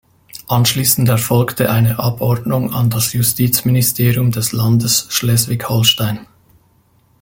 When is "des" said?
4.31-4.51